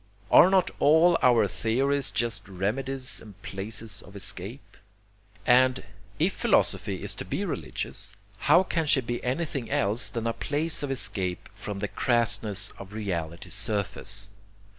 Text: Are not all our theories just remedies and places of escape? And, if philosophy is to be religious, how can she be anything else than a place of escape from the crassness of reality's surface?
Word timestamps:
Are 0.31 0.49
not 0.49 0.71
all 0.79 1.15
our 1.21 1.47
theories 1.47 2.09
just 2.09 2.49
remedies 2.49 3.21
and 3.21 3.39
places 3.43 4.01
of 4.01 4.15
escape? 4.15 4.75
And, 5.45 5.83
if 6.17 6.33
philosophy 6.33 7.03
is 7.03 7.13
to 7.13 7.23
be 7.23 7.45
religious, 7.45 8.15
how 8.49 8.63
can 8.63 8.87
she 8.87 9.01
be 9.01 9.23
anything 9.23 9.69
else 9.69 10.09
than 10.09 10.25
a 10.25 10.33
place 10.33 10.81
of 10.81 10.89
escape 10.89 11.47
from 11.53 11.77
the 11.77 11.87
crassness 11.87 12.73
of 12.79 12.93
reality's 12.93 13.53
surface? 13.53 14.31